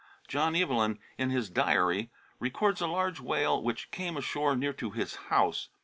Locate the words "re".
2.39-2.49